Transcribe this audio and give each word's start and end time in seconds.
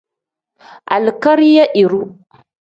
Alikariya 0.95 1.63
iru. 1.83 2.01